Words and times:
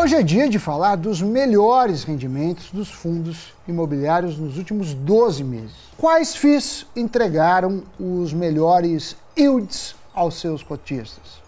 Hoje 0.00 0.14
é 0.14 0.22
dia 0.22 0.48
de 0.48 0.60
falar 0.60 0.94
dos 0.94 1.20
melhores 1.20 2.04
rendimentos 2.04 2.70
dos 2.70 2.88
fundos 2.88 3.52
imobiliários 3.66 4.38
nos 4.38 4.56
últimos 4.56 4.94
12 4.94 5.42
meses. 5.42 5.74
Quais 5.96 6.36
FIIs 6.36 6.86
entregaram 6.94 7.82
os 7.98 8.32
melhores 8.32 9.16
yields 9.36 9.96
aos 10.14 10.38
seus 10.38 10.62
cotistas? 10.62 11.42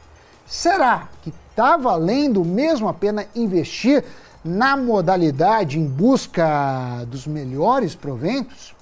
Será 0.45 1.09
que 1.23 1.33
está 1.49 1.77
valendo 1.77 2.45
mesmo 2.45 2.89
a 2.89 2.93
pena 2.93 3.25
investir 3.37 4.05
na 4.45 4.77
modalidade 4.77 5.79
em 5.79 5.87
busca 5.87 7.05
dos 7.07 7.29
melhores 7.29 7.95
proventos? 7.95 8.75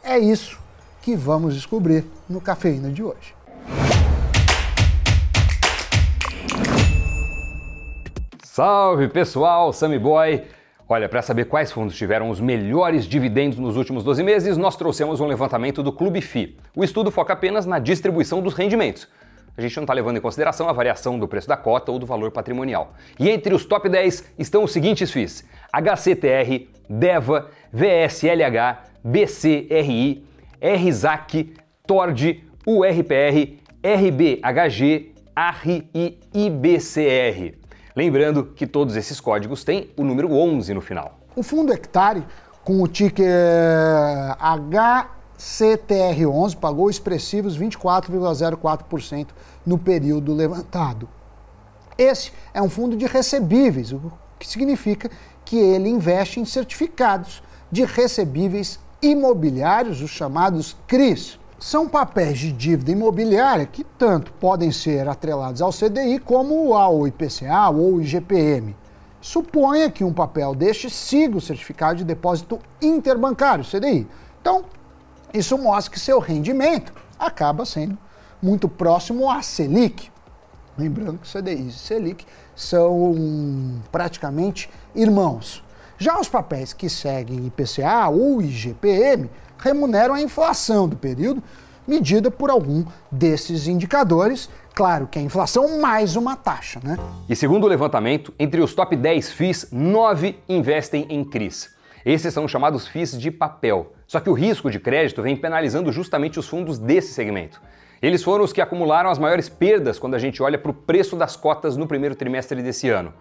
É 0.00 0.16
isso 0.16 0.60
que 1.02 1.16
vamos 1.16 1.56
descobrir 1.56 2.06
no 2.28 2.40
Cafeína 2.40 2.88
de 2.88 3.02
hoje. 3.02 3.37
Salve 8.58 9.06
pessoal, 9.06 9.72
Sammy 9.72 10.00
Boy! 10.00 10.42
Olha, 10.88 11.08
para 11.08 11.22
saber 11.22 11.44
quais 11.44 11.70
fundos 11.70 11.96
tiveram 11.96 12.28
os 12.28 12.40
melhores 12.40 13.04
dividendos 13.04 13.56
nos 13.56 13.76
últimos 13.76 14.02
12 14.02 14.20
meses, 14.24 14.56
nós 14.56 14.74
trouxemos 14.74 15.20
um 15.20 15.26
levantamento 15.26 15.80
do 15.80 15.92
Clube 15.92 16.20
FI. 16.20 16.58
O 16.74 16.82
estudo 16.82 17.12
foca 17.12 17.32
apenas 17.32 17.66
na 17.66 17.78
distribuição 17.78 18.42
dos 18.42 18.54
rendimentos. 18.54 19.06
A 19.56 19.60
gente 19.60 19.76
não 19.76 19.84
está 19.84 19.94
levando 19.94 20.16
em 20.16 20.20
consideração 20.20 20.68
a 20.68 20.72
variação 20.72 21.20
do 21.20 21.28
preço 21.28 21.46
da 21.46 21.56
cota 21.56 21.92
ou 21.92 22.00
do 22.00 22.04
valor 22.04 22.32
patrimonial. 22.32 22.94
E 23.16 23.30
entre 23.30 23.54
os 23.54 23.64
top 23.64 23.88
10 23.88 24.34
estão 24.36 24.64
os 24.64 24.72
seguintes 24.72 25.12
FIIs: 25.12 25.48
HCTR, 25.72 26.66
DEVA, 26.90 27.50
VSLH, 27.72 28.82
BCRI, 29.04 30.26
RZAC, 30.60 31.54
TORD, 31.86 32.42
URPR, 32.66 33.56
RBHG, 33.84 35.14
ARRI 35.36 35.88
e 35.94 36.18
IBCR. 36.34 37.67
Lembrando 37.98 38.44
que 38.44 38.64
todos 38.64 38.94
esses 38.94 39.18
códigos 39.18 39.64
têm 39.64 39.90
o 39.96 40.04
número 40.04 40.32
11 40.32 40.72
no 40.72 40.80
final. 40.80 41.18
O 41.34 41.42
fundo 41.42 41.72
hectare, 41.72 42.24
com 42.62 42.80
o 42.80 42.86
ticker 42.86 43.26
HCTR11, 45.36 46.54
pagou 46.58 46.88
expressivos 46.88 47.58
24,04% 47.58 49.30
no 49.66 49.76
período 49.76 50.32
levantado. 50.32 51.08
Esse 51.98 52.30
é 52.54 52.62
um 52.62 52.70
fundo 52.70 52.96
de 52.96 53.04
recebíveis, 53.04 53.90
o 53.90 54.12
que 54.38 54.46
significa 54.46 55.10
que 55.44 55.56
ele 55.56 55.88
investe 55.88 56.38
em 56.38 56.44
certificados 56.44 57.42
de 57.68 57.84
recebíveis 57.84 58.78
imobiliários, 59.02 60.00
os 60.00 60.10
chamados 60.10 60.76
CRIs 60.86 61.36
são 61.58 61.88
papéis 61.88 62.38
de 62.38 62.52
dívida 62.52 62.92
imobiliária 62.92 63.66
que 63.66 63.82
tanto 63.82 64.32
podem 64.34 64.70
ser 64.70 65.08
atrelados 65.08 65.60
ao 65.60 65.72
CDI 65.72 66.20
como 66.20 66.74
ao 66.74 67.06
IPCA 67.06 67.68
ou 67.70 68.00
IGPM. 68.00 68.76
Suponha 69.20 69.90
que 69.90 70.04
um 70.04 70.12
papel 70.12 70.54
deste 70.54 70.88
siga 70.88 71.36
o 71.36 71.40
certificado 71.40 71.98
de 71.98 72.04
depósito 72.04 72.60
interbancário, 72.80 73.64
CDI. 73.64 74.06
Então, 74.40 74.64
isso 75.34 75.58
mostra 75.58 75.92
que 75.92 75.98
seu 75.98 76.20
rendimento 76.20 76.92
acaba 77.18 77.64
sendo 77.64 77.98
muito 78.40 78.68
próximo 78.68 79.28
à 79.28 79.42
Selic. 79.42 80.10
Lembrando 80.78 81.18
que 81.18 81.28
CDI 81.28 81.68
e 81.68 81.72
Selic 81.72 82.24
são 82.54 83.82
praticamente 83.90 84.70
irmãos. 84.94 85.64
Já 86.00 86.20
os 86.20 86.28
papéis 86.28 86.72
que 86.72 86.88
seguem 86.88 87.46
IPCA 87.46 88.08
ou 88.08 88.40
IGPM 88.40 89.28
remuneram 89.58 90.14
a 90.14 90.22
inflação 90.22 90.88
do 90.88 90.96
período, 90.96 91.42
medida 91.88 92.30
por 92.30 92.50
algum 92.50 92.84
desses 93.10 93.66
indicadores. 93.66 94.48
Claro 94.76 95.08
que 95.08 95.18
a 95.18 95.22
inflação 95.22 95.80
mais 95.80 96.14
uma 96.14 96.36
taxa, 96.36 96.78
né? 96.84 96.96
E 97.28 97.34
segundo 97.34 97.64
o 97.64 97.66
levantamento, 97.66 98.32
entre 98.38 98.60
os 98.60 98.74
top 98.74 98.94
10 98.94 99.32
FIIs, 99.32 99.68
9 99.72 100.38
investem 100.48 101.04
em 101.08 101.24
CRIs. 101.24 101.74
Esses 102.06 102.32
são 102.32 102.46
chamados 102.46 102.86
FIIs 102.86 103.18
de 103.18 103.32
papel. 103.32 103.92
Só 104.06 104.20
que 104.20 104.30
o 104.30 104.34
risco 104.34 104.70
de 104.70 104.78
crédito 104.78 105.20
vem 105.20 105.36
penalizando 105.36 105.90
justamente 105.90 106.38
os 106.38 106.46
fundos 106.46 106.78
desse 106.78 107.12
segmento. 107.12 107.60
Eles 108.00 108.22
foram 108.22 108.44
os 108.44 108.52
que 108.52 108.60
acumularam 108.60 109.10
as 109.10 109.18
maiores 109.18 109.48
perdas 109.48 109.98
quando 109.98 110.14
a 110.14 110.18
gente 110.18 110.40
olha 110.40 110.56
para 110.56 110.70
o 110.70 110.74
preço 110.74 111.16
das 111.16 111.34
cotas 111.34 111.76
no 111.76 111.88
primeiro 111.88 112.14
trimestre 112.14 112.62
desse 112.62 112.88
ano. 112.88 113.12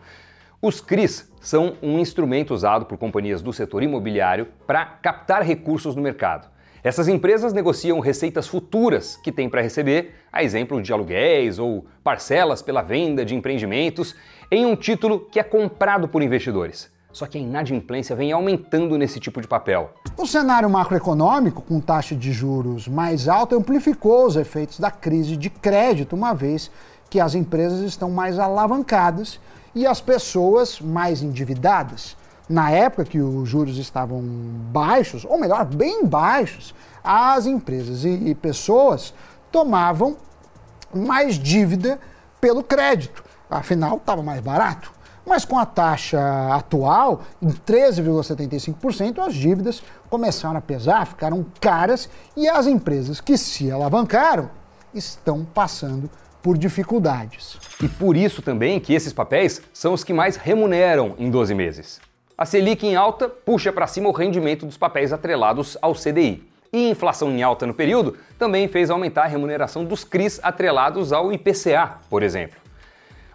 Os 0.60 0.82
CRIs 0.82 1.32
são 1.40 1.78
um 1.84 2.00
instrumento 2.00 2.52
usado 2.52 2.88
por 2.88 2.98
companhias 2.98 3.44
do 3.44 3.54
setor 3.54 3.84
imobiliário 3.84 4.48
para 4.66 4.84
captar 4.84 5.44
recursos 5.44 5.96
no 5.96 6.02
mercado. 6.02 6.50
Essas 6.84 7.08
empresas 7.08 7.54
negociam 7.54 8.00
receitas 8.00 8.48
futuras 8.48 9.16
que 9.18 9.32
têm 9.32 9.48
para 9.48 9.62
receber, 9.62 10.16
a 10.34 10.44
exemplo 10.44 10.82
de 10.82 10.92
aluguéis 10.92 11.60
ou 11.60 11.86
parcelas 12.04 12.64
pela 12.64 12.82
venda 12.82 13.24
de 13.24 13.36
empreendimentos, 13.36 14.16
em 14.50 14.66
um 14.66 14.76
título 14.76 15.28
que 15.32 15.40
é 15.40 15.44
comprado 15.44 16.08
por 16.08 16.24
investidores. 16.24 16.92
Só 17.14 17.28
que 17.28 17.38
a 17.38 17.42
inadimplência 17.42 18.16
vem 18.16 18.32
aumentando 18.32 18.98
nesse 18.98 19.20
tipo 19.20 19.40
de 19.40 19.48
papel. 19.48 19.94
O 20.18 20.26
cenário 20.26 20.70
macroeconômico, 20.72 21.62
com 21.62 21.80
taxa 21.80 22.16
de 22.16 22.32
juros 22.32 22.88
mais 22.88 23.30
alta, 23.30 23.56
amplificou 23.56 24.26
os 24.26 24.36
efeitos 24.36 24.80
da 24.80 24.90
crise 24.90 25.38
de 25.38 25.52
crédito, 25.52 26.16
uma 26.16 26.34
vez 26.34 26.72
que 27.12 27.20
as 27.20 27.36
empresas 27.36 27.82
estão 27.82 28.10
mais 28.10 28.40
alavancadas 28.40 29.40
e 29.78 29.86
as 29.86 30.02
pessoas 30.02 30.82
mais 30.82 31.22
endividadas. 31.22 32.18
Na 32.50 32.72
época 32.72 33.06
que 33.06 33.20
os 33.20 33.48
juros 33.48 33.78
estavam 33.78 34.22
baixos, 34.72 35.24
ou 35.24 35.40
melhor, 35.40 35.66
bem 35.66 36.04
baixos, 36.04 36.74
as 37.04 37.46
empresas 37.46 38.04
e 38.04 38.34
pessoas 38.34 39.14
tomavam 39.52 40.18
mais 40.94 41.36
dívida 41.36 42.00
pelo 42.42 42.64
crédito, 42.64 43.24
afinal 43.50 43.98
estava 43.98 44.24
mais 44.24 44.42
barato. 44.42 44.92
Mas 45.24 45.46
com 45.46 45.60
a 45.60 45.66
taxa 45.66 46.20
atual, 46.54 47.22
em 47.42 47.50
13,75%, 47.50 49.20
as 49.20 49.36
dívidas 49.36 49.84
começaram 50.10 50.58
a 50.58 50.62
pesar, 50.62 51.06
ficaram 51.06 51.46
caras 51.60 52.10
e 52.36 52.48
as 52.48 52.66
empresas 52.66 53.22
que 53.22 53.38
se 53.38 53.70
alavancaram 53.70 54.50
estão 54.94 55.46
passando 55.46 56.10
por 56.48 56.58
dificuldades. 56.58 57.60
E 57.84 57.90
por 57.90 58.16
isso 58.16 58.42
também 58.42 58.80
que 58.80 58.94
esses 58.94 59.12
papéis 59.12 59.62
são 59.74 59.92
os 59.92 60.02
que 60.02 60.14
mais 60.14 60.38
remuneram 60.38 61.14
em 61.20 61.30
12 61.30 61.54
meses. 61.54 62.00
A 62.38 62.46
Selic 62.46 62.88
em 62.88 62.96
alta 62.96 63.28
puxa 63.28 63.70
para 63.74 63.86
cima 63.86 64.08
o 64.08 64.14
rendimento 64.14 64.66
dos 64.66 64.78
papéis 64.78 65.12
atrelados 65.12 65.78
ao 65.82 65.94
CDI. 65.94 66.48
E 66.72 66.90
inflação 66.90 67.32
em 67.32 67.44
alta 67.44 67.68
no 67.68 67.74
período 67.74 68.16
também 68.40 68.66
fez 68.70 68.90
aumentar 68.90 69.24
a 69.24 69.28
remuneração 69.28 69.84
dos 69.84 70.06
CRIs 70.06 70.40
atrelados 70.42 71.12
ao 71.12 71.34
IPCA, 71.34 71.98
por 72.10 72.24
exemplo. 72.24 72.58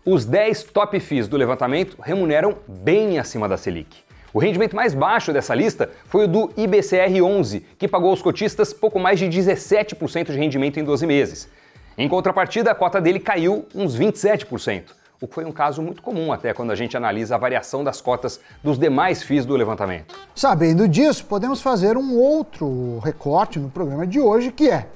Os 0.06 0.24
10 0.24 0.64
top 0.64 0.98
FIIs 0.98 1.28
do 1.28 1.36
levantamento 1.36 1.98
remuneram 2.00 2.56
bem 2.66 3.18
acima 3.18 3.46
da 3.46 3.58
Selic. 3.58 3.94
O 4.32 4.38
rendimento 4.38 4.74
mais 4.74 4.94
baixo 4.94 5.34
dessa 5.34 5.54
lista 5.54 5.90
foi 6.06 6.24
o 6.24 6.28
do 6.28 6.48
IBCR11, 6.56 7.62
que 7.76 7.86
pagou 7.86 8.08
aos 8.08 8.22
cotistas 8.22 8.72
pouco 8.72 8.98
mais 8.98 9.18
de 9.18 9.26
17% 9.26 10.32
de 10.32 10.38
rendimento 10.38 10.80
em 10.80 10.84
12 10.84 11.06
meses. 11.06 11.50
Em 11.96 12.08
contrapartida, 12.08 12.70
a 12.70 12.74
cota 12.74 13.00
dele 13.00 13.20
caiu 13.20 13.66
uns 13.74 13.98
27%, 13.98 14.92
o 15.20 15.28
que 15.28 15.34
foi 15.34 15.44
um 15.44 15.52
caso 15.52 15.82
muito 15.82 16.00
comum 16.02 16.32
até 16.32 16.54
quando 16.54 16.70
a 16.70 16.74
gente 16.74 16.96
analisa 16.96 17.34
a 17.34 17.38
variação 17.38 17.84
das 17.84 18.00
cotas 18.00 18.40
dos 18.62 18.78
demais 18.78 19.22
FIIs 19.22 19.44
do 19.44 19.54
levantamento. 19.54 20.14
Sabendo 20.34 20.88
disso, 20.88 21.26
podemos 21.26 21.60
fazer 21.60 21.98
um 21.98 22.16
outro 22.16 22.98
recorte 23.00 23.58
no 23.58 23.68
programa 23.68 24.06
de 24.06 24.18
hoje, 24.20 24.50
que 24.50 24.70
é 24.70 24.88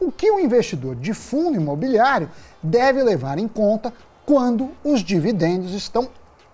o 0.00 0.10
que 0.10 0.30
o 0.30 0.40
investidor 0.40 0.96
de 0.96 1.12
fundo 1.12 1.56
imobiliário 1.56 2.30
deve 2.62 3.02
levar 3.02 3.38
em 3.38 3.48
conta 3.48 3.92
quando 4.24 4.70
os 4.82 5.00
dividendos 5.00 5.74
estão 5.74 6.08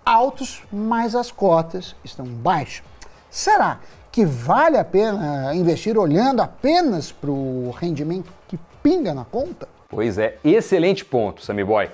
altos, 0.04 0.62
mas 0.72 1.14
as 1.14 1.30
cotas 1.30 1.94
estão 2.02 2.26
baixas. 2.26 2.84
Será 3.30 3.78
que 4.10 4.24
vale 4.24 4.76
a 4.76 4.84
pena 4.84 5.54
investir 5.54 5.96
olhando 5.98 6.40
apenas 6.40 7.12
para 7.12 7.30
o 7.30 7.70
rendimento 7.70 8.32
que 8.48 8.58
pinga 8.82 9.14
na 9.14 9.24
conta? 9.24 9.73
Pois 9.88 10.18
é, 10.18 10.36
excelente 10.44 11.04
ponto, 11.04 11.42
Sammy 11.42 11.64
Boy. 11.64 11.88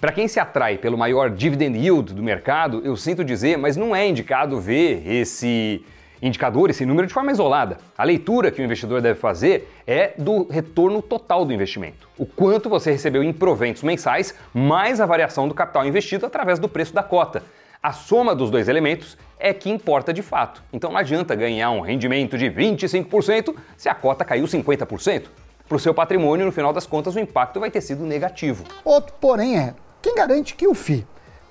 Para 0.00 0.12
quem 0.12 0.28
se 0.28 0.38
atrai 0.38 0.78
pelo 0.78 0.96
maior 0.96 1.28
dividend 1.28 1.76
yield 1.76 2.14
do 2.14 2.22
mercado, 2.22 2.80
eu 2.84 2.96
sinto 2.96 3.24
dizer, 3.24 3.58
mas 3.58 3.76
não 3.76 3.96
é 3.96 4.06
indicado 4.06 4.60
ver 4.60 5.02
esse 5.04 5.84
indicador, 6.22 6.70
esse 6.70 6.86
número 6.86 7.06
de 7.06 7.12
forma 7.12 7.32
isolada. 7.32 7.78
A 7.96 8.04
leitura 8.04 8.50
que 8.50 8.60
o 8.60 8.64
investidor 8.64 9.00
deve 9.00 9.18
fazer 9.18 9.68
é 9.86 10.12
do 10.16 10.44
retorno 10.44 11.02
total 11.02 11.44
do 11.44 11.52
investimento. 11.52 12.08
O 12.16 12.26
quanto 12.26 12.68
você 12.68 12.92
recebeu 12.92 13.24
em 13.24 13.32
proventos 13.32 13.82
mensais, 13.82 14.34
mais 14.54 15.00
a 15.00 15.06
variação 15.06 15.48
do 15.48 15.54
capital 15.54 15.84
investido 15.84 16.26
através 16.26 16.58
do 16.58 16.68
preço 16.68 16.94
da 16.94 17.02
cota. 17.02 17.42
A 17.82 17.92
soma 17.92 18.34
dos 18.34 18.50
dois 18.50 18.68
elementos 18.68 19.16
é 19.38 19.52
que 19.52 19.70
importa 19.70 20.12
de 20.12 20.22
fato. 20.22 20.62
Então 20.72 20.90
não 20.90 20.98
adianta 20.98 21.34
ganhar 21.34 21.70
um 21.70 21.80
rendimento 21.80 22.36
de 22.36 22.46
25% 22.46 23.54
se 23.76 23.88
a 23.88 23.94
cota 23.94 24.24
caiu 24.24 24.44
50% 24.44 25.24
para 25.68 25.76
o 25.76 25.80
seu 25.80 25.92
patrimônio, 25.92 26.46
no 26.46 26.52
final 26.52 26.72
das 26.72 26.86
contas, 26.86 27.14
o 27.14 27.20
impacto 27.20 27.60
vai 27.60 27.70
ter 27.70 27.82
sido 27.82 28.04
negativo. 28.04 28.64
Outro, 28.84 29.14
porém, 29.20 29.58
é 29.58 29.74
quem 30.00 30.14
garante 30.14 30.54
que 30.54 30.66
o 30.66 30.74
FI 30.74 31.06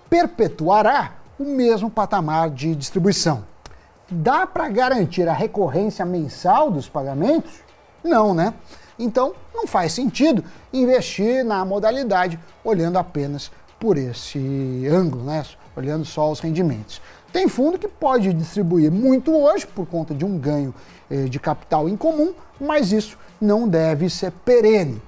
perpetuará 0.10 1.16
o 1.38 1.44
mesmo 1.44 1.90
patamar 1.90 2.50
de 2.50 2.76
distribuição. 2.76 3.46
Dá 4.10 4.48
para 4.48 4.70
garantir 4.70 5.28
a 5.28 5.34
recorrência 5.34 6.04
mensal 6.06 6.72
dos 6.72 6.90
pagamentos? 6.90 7.52
Não, 8.04 8.34
né? 8.34 8.54
Então, 8.98 9.34
não 9.54 9.68
faz 9.68 9.94
sentido 9.94 10.44
investir 10.74 11.46
na 11.46 11.64
modalidade 11.64 12.40
olhando 12.64 12.98
apenas 12.98 13.52
por 13.80 13.98
esse 13.98 14.88
ângulo, 14.92 15.24
né? 15.24 15.44
olhando 15.76 16.04
só 16.06 16.32
os 16.32 16.40
rendimentos. 16.40 17.00
Tem 17.32 17.48
fundo 17.48 17.78
que 17.78 17.88
pode 17.88 18.34
distribuir 18.34 18.92
muito 18.92 19.32
hoje 19.32 19.68
por 19.68 19.86
conta 19.86 20.16
de 20.16 20.26
um 20.26 20.40
ganho 20.40 20.74
de 21.10 21.40
capital 21.40 21.88
em 21.88 21.96
comum, 21.96 22.34
mas 22.60 22.92
isso 22.92 23.18
não 23.40 23.68
deve 23.68 24.10
ser 24.10 24.32
perene. 24.32 25.02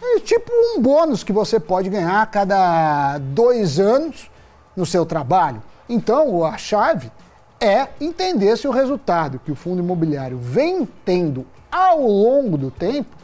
É 0.00 0.20
tipo 0.20 0.50
um 0.52 0.80
bônus 0.80 1.24
que 1.24 1.32
você 1.32 1.58
pode 1.58 1.88
ganhar 1.88 2.22
a 2.22 2.26
cada 2.26 3.18
dois 3.18 3.80
anos 3.80 4.30
no 4.76 4.86
seu 4.86 5.04
trabalho. 5.04 5.62
Então, 5.88 6.44
a 6.44 6.56
chave 6.56 7.10
é 7.60 7.88
entender 8.00 8.56
se 8.56 8.68
o 8.68 8.70
resultado 8.70 9.40
que 9.44 9.50
o 9.50 9.56
fundo 9.56 9.80
imobiliário 9.80 10.38
vem 10.38 10.86
tendo 11.04 11.44
ao 11.70 12.00
longo 12.00 12.56
do 12.56 12.70
tempo 12.70 13.16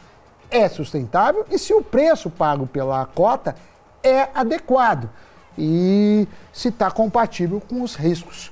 é 0.51 0.67
sustentável 0.67 1.45
e 1.49 1.57
se 1.57 1.73
o 1.73 1.81
preço 1.81 2.29
pago 2.29 2.67
pela 2.67 3.05
cota 3.05 3.55
é 4.03 4.27
adequado 4.33 5.09
e 5.57 6.27
se 6.51 6.67
está 6.67 6.91
compatível 6.91 7.61
com 7.61 7.81
os 7.81 7.95
riscos 7.95 8.51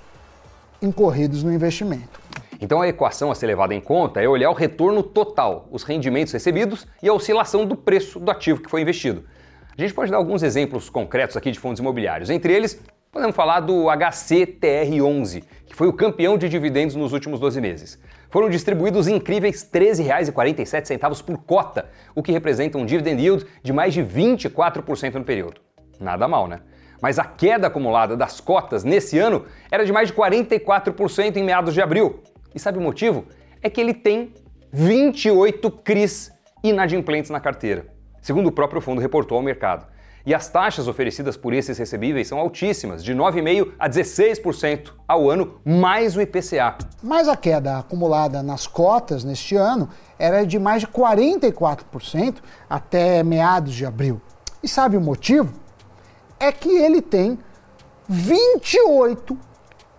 incorridos 0.81 1.43
no 1.43 1.53
investimento. 1.53 2.21
Então 2.63 2.81
a 2.81 2.87
equação 2.87 3.29
a 3.29 3.35
ser 3.35 3.47
levada 3.47 3.75
em 3.75 3.81
conta 3.81 4.21
é 4.21 4.27
olhar 4.27 4.49
o 4.49 4.53
retorno 4.53 5.03
total, 5.03 5.67
os 5.69 5.83
rendimentos 5.83 6.31
recebidos 6.31 6.87
e 7.01 7.09
a 7.09 7.13
oscilação 7.13 7.65
do 7.65 7.75
preço 7.75 8.21
do 8.21 8.31
ativo 8.31 8.61
que 8.61 8.69
foi 8.69 8.79
investido. 8.79 9.25
A 9.77 9.81
gente 9.81 9.93
pode 9.93 10.09
dar 10.09 10.15
alguns 10.15 10.41
exemplos 10.43 10.89
concretos 10.89 11.35
aqui 11.35 11.51
de 11.51 11.59
fundos 11.59 11.81
imobiliários. 11.81 12.29
Entre 12.29 12.53
eles, 12.53 12.81
podemos 13.11 13.35
falar 13.35 13.59
do 13.59 13.87
HCTR11, 13.87 15.43
que 15.65 15.75
foi 15.75 15.89
o 15.89 15.93
campeão 15.93 16.37
de 16.37 16.47
dividendos 16.47 16.95
nos 16.95 17.11
últimos 17.11 17.37
12 17.37 17.59
meses. 17.59 17.99
Foram 18.29 18.49
distribuídos 18.49 19.09
incríveis 19.09 19.69
R$ 19.69 19.81
13,47 19.81 21.21
por 21.21 21.39
cota, 21.39 21.89
o 22.15 22.23
que 22.23 22.31
representa 22.31 22.77
um 22.77 22.85
dividend 22.85 23.21
yield 23.21 23.45
de 23.61 23.73
mais 23.73 23.93
de 23.93 24.01
24% 24.01 25.15
no 25.15 25.25
período. 25.25 25.59
Nada 25.99 26.29
mal, 26.29 26.47
né? 26.47 26.61
Mas 27.01 27.19
a 27.19 27.25
queda 27.25 27.67
acumulada 27.67 28.15
das 28.15 28.39
cotas 28.39 28.85
nesse 28.85 29.19
ano 29.19 29.43
era 29.69 29.85
de 29.85 29.91
mais 29.91 30.07
de 30.07 30.13
44% 30.13 31.35
em 31.35 31.43
meados 31.43 31.73
de 31.73 31.81
abril, 31.81 32.23
e 32.53 32.59
sabe 32.59 32.77
o 32.77 32.81
motivo? 32.81 33.25
É 33.61 33.69
que 33.69 33.79
ele 33.79 33.93
tem 33.93 34.33
28 34.71 35.69
CRIs 35.71 36.31
inadimplentes 36.63 37.29
na 37.29 37.39
carteira, 37.39 37.87
segundo 38.21 38.47
o 38.47 38.51
próprio 38.51 38.81
fundo 38.81 39.01
reportou 39.01 39.37
ao 39.37 39.43
mercado. 39.43 39.85
E 40.25 40.33
as 40.33 40.47
taxas 40.47 40.87
oferecidas 40.87 41.35
por 41.35 41.53
esses 41.53 41.77
recebíveis 41.77 42.29
são 42.29 42.39
altíssimas, 42.39 43.03
de 43.03 43.13
9,5% 43.13 43.73
a 43.77 43.89
16% 43.89 44.93
ao 45.05 45.29
ano, 45.29 45.59
mais 45.65 46.15
o 46.15 46.21
IPCA. 46.21 46.77
Mas 47.01 47.27
a 47.27 47.35
queda 47.35 47.79
acumulada 47.79 48.41
nas 48.41 48.65
cotas 48.65 49.25
neste 49.25 49.57
ano 49.57 49.89
era 50.17 50.45
de 50.45 50.57
mais 50.57 50.81
de 50.81 50.87
44% 50.87 52.37
até 52.69 53.21
meados 53.21 53.73
de 53.73 53.85
abril. 53.85 54.21
E 54.63 54.67
sabe 54.67 54.95
o 54.95 55.01
motivo? 55.01 55.53
É 56.39 56.53
que 56.53 56.69
ele 56.69 57.01
tem 57.01 57.37
28 58.07 59.37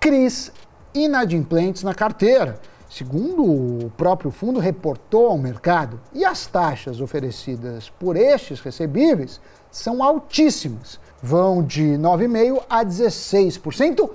CRIs 0.00 0.50
inadimplentes 0.94 1.82
na 1.82 1.92
carteira, 1.92 2.60
segundo 2.88 3.42
o 3.42 3.90
próprio 3.96 4.30
fundo 4.30 4.60
reportou 4.60 5.26
ao 5.26 5.38
mercado. 5.38 6.00
E 6.12 6.24
as 6.24 6.46
taxas 6.46 7.00
oferecidas 7.00 7.90
por 7.90 8.16
estes 8.16 8.60
recebíveis 8.60 9.40
são 9.70 10.02
altíssimas, 10.02 11.00
vão 11.20 11.62
de 11.62 11.82
9,5% 11.82 12.62
a 12.70 12.84
16%, 12.84 14.10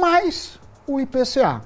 mais 0.00 0.58
o 0.86 1.00
IPCA. 1.00 1.62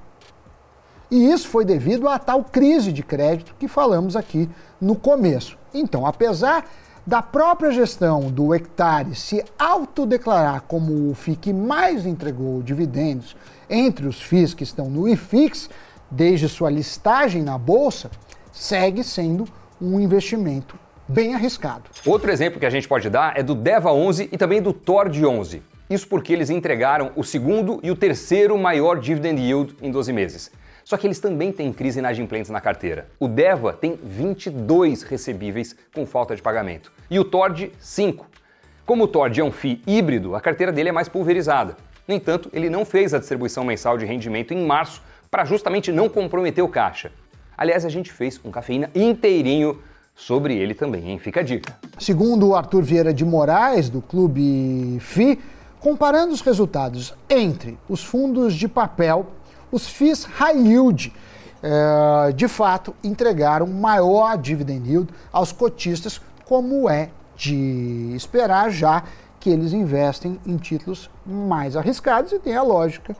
E 1.10 1.30
isso 1.30 1.48
foi 1.48 1.64
devido 1.64 2.08
à 2.08 2.18
tal 2.18 2.44
crise 2.44 2.92
de 2.92 3.02
crédito 3.02 3.54
que 3.58 3.66
falamos 3.66 4.14
aqui 4.14 4.48
no 4.80 4.94
começo. 4.94 5.58
Então, 5.74 6.06
apesar 6.06 6.64
da 7.06 7.22
própria 7.22 7.70
gestão 7.70 8.30
do 8.30 8.54
hectare 8.54 9.14
se 9.14 9.44
autodeclarar 9.58 10.62
como 10.62 11.10
o 11.10 11.14
FII 11.14 11.36
que 11.36 11.52
mais 11.52 12.06
entregou 12.06 12.62
dividendos 12.62 13.36
entre 13.68 14.06
os 14.06 14.20
FIIs 14.20 14.54
que 14.54 14.64
estão 14.64 14.90
no 14.90 15.08
IFIX, 15.08 15.70
desde 16.10 16.48
sua 16.48 16.70
listagem 16.70 17.42
na 17.42 17.56
Bolsa, 17.56 18.10
segue 18.52 19.02
sendo 19.02 19.46
um 19.80 19.98
investimento 19.98 20.78
bem 21.08 21.34
arriscado. 21.34 21.84
Outro 22.04 22.30
exemplo 22.30 22.60
que 22.60 22.66
a 22.66 22.70
gente 22.70 22.86
pode 22.86 23.08
dar 23.08 23.36
é 23.36 23.42
do 23.42 23.54
DEVA 23.54 23.92
11 23.92 24.28
e 24.30 24.36
também 24.36 24.60
do 24.60 24.72
TORD 24.72 25.24
11. 25.24 25.62
Isso 25.88 26.06
porque 26.06 26.32
eles 26.32 26.50
entregaram 26.50 27.10
o 27.16 27.24
segundo 27.24 27.80
e 27.82 27.90
o 27.90 27.96
terceiro 27.96 28.56
maior 28.56 29.00
dividend 29.00 29.40
yield 29.40 29.76
em 29.82 29.90
12 29.90 30.12
meses. 30.12 30.50
Só 30.90 30.96
que 30.96 31.06
eles 31.06 31.20
também 31.20 31.52
têm 31.52 31.72
crise 31.72 32.00
inadimplentes 32.00 32.50
na 32.50 32.60
carteira. 32.60 33.06
O 33.20 33.28
DEVA 33.28 33.72
tem 33.72 33.94
22 34.02 35.04
recebíveis 35.04 35.76
com 35.94 36.04
falta 36.04 36.34
de 36.34 36.42
pagamento 36.42 36.90
e 37.08 37.16
o 37.16 37.24
TORD 37.24 37.70
5. 37.78 38.26
Como 38.84 39.04
o 39.04 39.06
TORD 39.06 39.40
é 39.40 39.44
um 39.44 39.52
FII 39.52 39.80
híbrido, 39.86 40.34
a 40.34 40.40
carteira 40.40 40.72
dele 40.72 40.88
é 40.88 40.92
mais 40.92 41.08
pulverizada. 41.08 41.76
No 42.08 42.12
entanto, 42.12 42.50
ele 42.52 42.68
não 42.68 42.84
fez 42.84 43.14
a 43.14 43.20
distribuição 43.20 43.62
mensal 43.62 43.96
de 43.96 44.04
rendimento 44.04 44.52
em 44.52 44.66
março 44.66 45.00
para 45.30 45.44
justamente 45.44 45.92
não 45.92 46.08
comprometer 46.08 46.64
o 46.64 46.68
caixa. 46.68 47.12
Aliás, 47.56 47.84
a 47.84 47.88
gente 47.88 48.10
fez 48.10 48.40
um 48.44 48.50
cafeína 48.50 48.90
inteirinho 48.92 49.80
sobre 50.16 50.56
ele 50.56 50.74
também, 50.74 51.08
hein? 51.08 51.20
Fica 51.20 51.38
a 51.38 51.44
dica. 51.44 51.72
Segundo 52.00 52.48
o 52.48 52.56
Arthur 52.56 52.82
Vieira 52.82 53.14
de 53.14 53.24
Moraes, 53.24 53.88
do 53.88 54.02
Clube 54.02 54.98
FI, 54.98 55.38
comparando 55.78 56.32
os 56.32 56.40
resultados 56.40 57.14
entre 57.28 57.78
os 57.88 58.02
fundos 58.02 58.56
de 58.56 58.66
papel, 58.66 59.28
os 59.70 59.86
FIIs 59.88 60.24
High 60.24 60.68
Yield, 60.68 61.12
eh, 61.62 62.32
de 62.32 62.48
fato, 62.48 62.94
entregaram 63.02 63.66
maior 63.66 64.36
dividend 64.36 64.88
yield 64.88 65.12
aos 65.32 65.52
cotistas, 65.52 66.20
como 66.44 66.88
é 66.88 67.10
de 67.36 68.12
esperar, 68.14 68.70
já 68.70 69.04
que 69.38 69.48
eles 69.48 69.72
investem 69.72 70.38
em 70.46 70.56
títulos 70.56 71.10
mais 71.24 71.76
arriscados 71.76 72.32
e 72.32 72.38
tem 72.38 72.54
a 72.54 72.62
lógica 72.62 73.16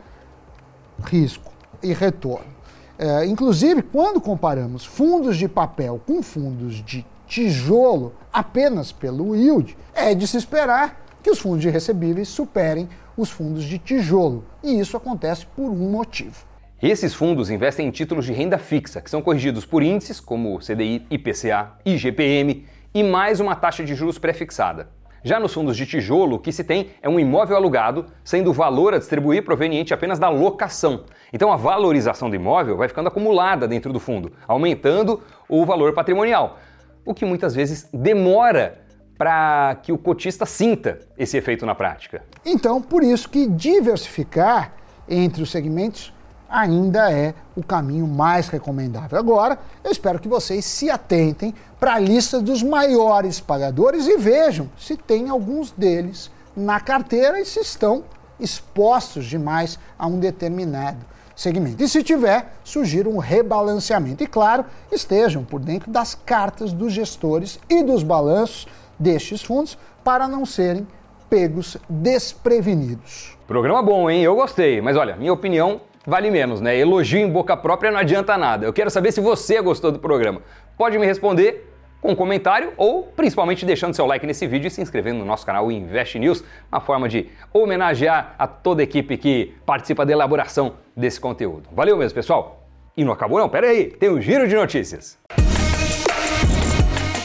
risco 1.03 1.51
e 1.81 1.93
retorno. 1.93 2.51
É, 2.97 3.25
inclusive, 3.25 3.81
quando 3.81 4.21
comparamos 4.21 4.85
fundos 4.85 5.35
de 5.35 5.47
papel 5.47 5.99
com 6.05 6.21
fundos 6.21 6.75
de 6.85 7.03
tijolo 7.25 8.13
apenas 8.31 8.91
pelo 8.91 9.35
yield, 9.35 9.75
é 9.93 10.13
de 10.13 10.27
se 10.27 10.37
esperar 10.37 11.01
que 11.23 11.31
os 11.31 11.39
fundos 11.39 11.61
de 11.61 11.69
recebíveis 11.69 12.27
superem 12.27 12.87
os 13.17 13.29
fundos 13.29 13.63
de 13.63 13.77
tijolo. 13.77 14.45
E 14.63 14.79
isso 14.79 14.95
acontece 14.95 15.45
por 15.45 15.69
um 15.69 15.91
motivo. 15.91 16.45
Esses 16.81 17.13
fundos 17.13 17.51
investem 17.51 17.87
em 17.87 17.91
títulos 17.91 18.25
de 18.25 18.33
renda 18.33 18.57
fixa, 18.57 19.01
que 19.01 19.09
são 19.09 19.21
corrigidos 19.21 19.65
por 19.65 19.83
índices 19.83 20.19
como 20.19 20.57
CDI, 20.57 21.05
IPCA, 21.11 21.73
IGPM 21.85 22.65
e 22.93 23.03
mais 23.03 23.39
uma 23.39 23.55
taxa 23.55 23.83
de 23.83 23.93
juros 23.93 24.17
pré-fixada. 24.17 24.89
Já 25.23 25.39
nos 25.39 25.53
fundos 25.53 25.77
de 25.77 25.85
tijolo, 25.85 26.37
o 26.37 26.39
que 26.39 26.51
se 26.51 26.63
tem 26.63 26.87
é 26.99 27.07
um 27.07 27.19
imóvel 27.19 27.55
alugado, 27.55 28.07
sendo 28.23 28.49
o 28.49 28.53
valor 28.53 28.95
a 28.95 28.97
distribuir 28.97 29.45
proveniente 29.45 29.93
apenas 29.93 30.17
da 30.17 30.29
locação. 30.29 31.03
Então 31.31 31.53
a 31.53 31.55
valorização 31.55 32.27
do 32.27 32.35
imóvel 32.35 32.75
vai 32.75 32.87
ficando 32.87 33.09
acumulada 33.09 33.67
dentro 33.67 33.93
do 33.93 33.99
fundo, 33.99 34.31
aumentando 34.47 35.21
o 35.47 35.63
valor 35.63 35.93
patrimonial, 35.93 36.57
o 37.05 37.13
que 37.13 37.23
muitas 37.23 37.53
vezes 37.53 37.87
demora 37.93 38.80
para 39.21 39.77
que 39.83 39.91
o 39.91 39.99
cotista 39.99 40.47
sinta 40.47 40.97
esse 41.15 41.37
efeito 41.37 41.63
na 41.63 41.75
prática. 41.75 42.23
Então, 42.43 42.81
por 42.81 43.03
isso 43.03 43.29
que 43.29 43.45
diversificar 43.45 44.73
entre 45.07 45.43
os 45.43 45.51
segmentos 45.51 46.11
ainda 46.49 47.11
é 47.11 47.35
o 47.55 47.61
caminho 47.61 48.07
mais 48.07 48.47
recomendável. 48.47 49.19
Agora, 49.19 49.59
eu 49.83 49.91
espero 49.91 50.17
que 50.17 50.27
vocês 50.27 50.65
se 50.65 50.89
atentem 50.89 51.53
para 51.79 51.93
a 51.93 51.99
lista 51.99 52.41
dos 52.41 52.63
maiores 52.63 53.39
pagadores 53.39 54.07
e 54.07 54.17
vejam 54.17 54.67
se 54.75 54.97
tem 54.97 55.29
alguns 55.29 55.69
deles 55.69 56.31
na 56.57 56.79
carteira 56.79 57.39
e 57.39 57.45
se 57.45 57.59
estão 57.59 58.03
expostos 58.39 59.27
demais 59.27 59.77
a 59.99 60.07
um 60.07 60.17
determinado 60.19 61.05
segmento. 61.35 61.83
E 61.83 61.87
se 61.87 62.01
tiver, 62.01 62.53
sugira 62.63 63.07
um 63.07 63.19
rebalanceamento. 63.19 64.23
E 64.23 64.27
claro, 64.27 64.65
estejam 64.91 65.43
por 65.43 65.59
dentro 65.59 65.91
das 65.91 66.15
cartas 66.15 66.73
dos 66.73 66.91
gestores 66.91 67.59
e 67.69 67.83
dos 67.83 68.01
balanços 68.01 68.67
destes 69.01 69.41
fundos 69.41 69.77
para 70.03 70.27
não 70.27 70.45
serem 70.45 70.87
pegos 71.29 71.77
desprevenidos. 71.89 73.37
Programa 73.47 73.81
bom, 73.81 74.09
hein? 74.09 74.21
Eu 74.21 74.35
gostei, 74.35 74.81
mas 74.81 74.95
olha, 74.95 75.15
minha 75.15 75.33
opinião 75.33 75.81
vale 76.05 76.29
menos, 76.29 76.61
né? 76.61 76.77
Elogio 76.77 77.19
em 77.19 77.29
boca 77.29 77.55
própria 77.55 77.91
não 77.91 77.99
adianta 77.99 78.37
nada. 78.37 78.65
Eu 78.65 78.73
quero 78.73 78.89
saber 78.89 79.11
se 79.11 79.21
você 79.21 79.61
gostou 79.61 79.91
do 79.91 79.99
programa. 79.99 80.41
Pode 80.77 80.97
me 80.97 81.05
responder 81.05 81.69
com 82.01 82.11
um 82.11 82.15
comentário 82.15 82.73
ou 82.77 83.03
principalmente 83.03 83.65
deixando 83.65 83.93
seu 83.93 84.05
like 84.05 84.25
nesse 84.25 84.47
vídeo 84.47 84.67
e 84.67 84.71
se 84.71 84.81
inscrevendo 84.81 85.19
no 85.19 85.25
nosso 85.25 85.45
canal 85.45 85.71
Invest 85.71 86.17
News, 86.17 86.43
uma 86.71 86.81
forma 86.81 87.07
de 87.07 87.29
homenagear 87.53 88.35
a 88.37 88.47
toda 88.47 88.81
a 88.81 88.83
equipe 88.83 89.17
que 89.17 89.53
participa 89.65 90.05
da 90.05 90.11
elaboração 90.11 90.73
desse 90.97 91.19
conteúdo. 91.19 91.69
Valeu 91.71 91.95
mesmo, 91.95 92.15
pessoal! 92.15 92.57
E 92.97 93.05
não 93.05 93.13
acabou 93.13 93.39
não, 93.39 93.47
pera 93.47 93.67
aí, 93.67 93.85
tem 93.85 94.09
um 94.09 94.19
giro 94.19 94.47
de 94.47 94.55
notícias. 94.55 95.17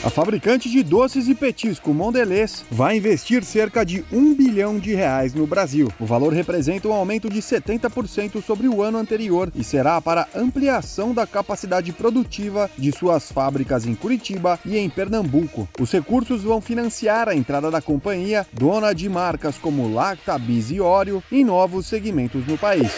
A 0.07 0.09
fabricante 0.09 0.71
de 0.71 0.85
doces 0.85 1.27
e 1.27 1.35
petisco 1.35 1.93
Mondelez 1.93 2.65
vai 2.71 2.97
investir 2.97 3.43
cerca 3.43 3.85
de 3.85 4.05
um 4.13 4.37
bilhão 4.37 4.79
de 4.79 4.95
reais 4.95 5.35
no 5.35 5.49
Brasil. 5.49 5.93
O 5.99 6.07
valor 6.07 6.33
representa 6.33 6.87
um 6.87 6.93
aumento 6.93 7.29
de 7.29 7.41
70% 7.41 8.41
sobre 8.41 8.69
o 8.69 8.85
ano 8.85 8.99
anterior 8.99 9.51
e 9.53 9.65
será 9.65 10.01
para 10.01 10.29
ampliação 10.33 11.13
da 11.13 11.27
capacidade 11.27 11.93
produtiva 11.93 12.71
de 12.79 12.93
suas 12.93 13.33
fábricas 13.33 13.85
em 13.85 13.97
Curitiba 13.97 14.61
e 14.65 14.79
em 14.79 14.89
Pernambuco. 14.89 15.69
Os 15.81 15.91
recursos 15.91 16.45
vão 16.45 16.61
financiar 16.61 17.29
a 17.29 17.35
entrada 17.35 17.69
da 17.69 17.83
companhia, 17.83 18.47
dona 18.53 18.93
de 18.93 19.09
marcas 19.09 19.59
como 19.59 19.93
Lacta, 19.93 20.39
Bis 20.39 20.71
e 20.71 20.81
Oreo, 20.81 21.21
em 21.33 21.43
novos 21.43 21.85
segmentos 21.89 22.47
no 22.47 22.57
país. 22.57 22.93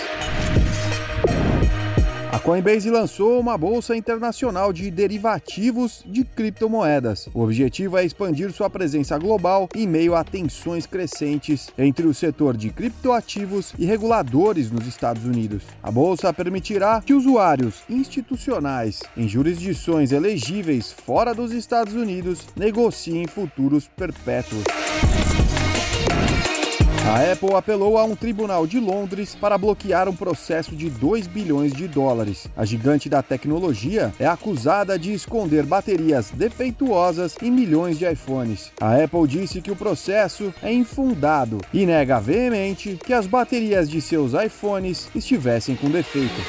A 2.30 2.38
Coinbase 2.38 2.90
lançou 2.90 3.40
uma 3.40 3.56
bolsa 3.56 3.96
internacional 3.96 4.70
de 4.70 4.90
derivativos 4.90 6.04
de 6.06 6.24
criptomoedas. 6.24 7.26
O 7.32 7.42
objetivo 7.42 7.96
é 7.96 8.04
expandir 8.04 8.52
sua 8.52 8.68
presença 8.68 9.16
global 9.16 9.66
em 9.74 9.86
meio 9.86 10.14
a 10.14 10.22
tensões 10.22 10.84
crescentes 10.84 11.70
entre 11.78 12.06
o 12.06 12.12
setor 12.12 12.54
de 12.54 12.68
criptoativos 12.68 13.72
e 13.78 13.86
reguladores 13.86 14.70
nos 14.70 14.86
Estados 14.86 15.24
Unidos. 15.24 15.62
A 15.82 15.90
bolsa 15.90 16.32
permitirá 16.32 17.00
que 17.00 17.14
usuários 17.14 17.82
institucionais 17.88 19.02
em 19.16 19.26
jurisdições 19.26 20.12
elegíveis 20.12 20.92
fora 20.92 21.34
dos 21.34 21.50
Estados 21.52 21.94
Unidos 21.94 22.40
negociem 22.54 23.26
futuros 23.26 23.88
perpétuos. 23.88 24.64
A 27.06 27.32
Apple 27.32 27.54
apelou 27.54 27.96
a 27.96 28.04
um 28.04 28.14
tribunal 28.14 28.66
de 28.66 28.78
Londres 28.78 29.34
para 29.34 29.56
bloquear 29.56 30.08
um 30.08 30.16
processo 30.16 30.76
de 30.76 30.90
2 30.90 31.26
bilhões 31.26 31.72
de 31.72 31.88
dólares. 31.88 32.46
A 32.56 32.64
gigante 32.64 33.08
da 33.08 33.22
tecnologia 33.22 34.12
é 34.18 34.26
acusada 34.26 34.98
de 34.98 35.12
esconder 35.12 35.64
baterias 35.64 36.30
defeituosas 36.30 37.36
em 37.42 37.50
milhões 37.50 37.98
de 37.98 38.10
iPhones. 38.10 38.72
A 38.80 39.02
Apple 39.02 39.26
disse 39.26 39.62
que 39.62 39.70
o 39.70 39.76
processo 39.76 40.52
é 40.62 40.72
infundado 40.72 41.58
e 41.72 41.86
nega 41.86 42.20
veemente 42.20 42.98
que 43.02 43.12
as 43.12 43.26
baterias 43.26 43.88
de 43.88 44.00
seus 44.00 44.32
iPhones 44.34 45.08
estivessem 45.14 45.76
com 45.76 45.88
defeito. 45.88 46.40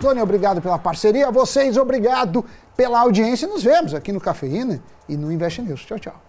Tony, 0.00 0.20
obrigado 0.20 0.60
pela 0.60 0.78
parceria. 0.78 1.30
Vocês, 1.30 1.76
obrigado 1.76 2.44
pela 2.76 3.00
audiência. 3.00 3.48
Nos 3.48 3.64
vemos 3.64 3.94
aqui 3.94 4.12
no 4.12 4.20
Cafeína 4.20 4.82
e 5.08 5.16
no 5.16 5.32
Invest 5.32 5.62
News. 5.62 5.84
Tchau, 5.84 5.98
tchau. 5.98 6.25